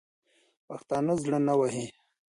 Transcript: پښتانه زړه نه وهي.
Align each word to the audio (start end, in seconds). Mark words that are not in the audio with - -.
پښتانه 0.67 1.13
زړه 1.23 1.39
نه 1.47 1.53
وهي. 1.59 1.85